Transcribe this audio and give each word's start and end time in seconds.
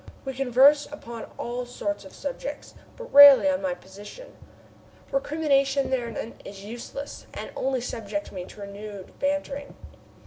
We 0.25 0.33
converse 0.33 0.87
upon 0.91 1.25
all 1.37 1.63
sorts 1.67 2.05
of 2.05 2.15
subjects, 2.15 2.73
but 2.97 3.13
rarely 3.13 3.45
of 3.47 3.61
my 3.61 3.75
position. 3.75 4.35
Recrimination 5.11 5.91
thereanent 5.91 6.41
is 6.43 6.63
useless 6.65 7.27
and 7.35 7.51
only 7.55 7.81
subjects 7.81 8.31
me 8.31 8.45
to 8.45 8.61
renewed 8.61 9.19
bantering. 9.19 9.75